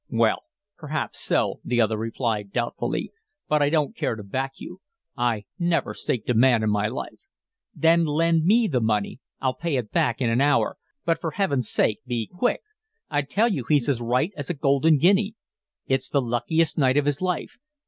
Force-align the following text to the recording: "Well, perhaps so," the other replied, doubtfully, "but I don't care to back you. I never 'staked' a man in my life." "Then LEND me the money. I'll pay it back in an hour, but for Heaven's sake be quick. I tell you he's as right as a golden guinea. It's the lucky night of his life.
"Well, 0.09 0.39
perhaps 0.79 1.19
so," 1.19 1.59
the 1.63 1.79
other 1.79 1.95
replied, 1.95 2.51
doubtfully, 2.51 3.11
"but 3.47 3.61
I 3.61 3.69
don't 3.69 3.95
care 3.95 4.15
to 4.15 4.23
back 4.23 4.53
you. 4.57 4.81
I 5.15 5.45
never 5.59 5.93
'staked' 5.93 6.31
a 6.31 6.33
man 6.33 6.63
in 6.63 6.71
my 6.71 6.87
life." 6.87 7.19
"Then 7.75 8.05
LEND 8.05 8.43
me 8.43 8.65
the 8.67 8.81
money. 8.81 9.19
I'll 9.41 9.53
pay 9.53 9.75
it 9.75 9.91
back 9.91 10.19
in 10.19 10.31
an 10.31 10.41
hour, 10.41 10.77
but 11.05 11.21
for 11.21 11.29
Heaven's 11.29 11.69
sake 11.69 11.99
be 12.07 12.25
quick. 12.25 12.61
I 13.11 13.21
tell 13.21 13.49
you 13.49 13.63
he's 13.69 13.87
as 13.87 14.01
right 14.01 14.33
as 14.35 14.49
a 14.49 14.55
golden 14.55 14.97
guinea. 14.97 15.35
It's 15.85 16.09
the 16.09 16.19
lucky 16.19 16.63
night 16.77 16.97
of 16.97 17.05
his 17.05 17.21
life. 17.21 17.57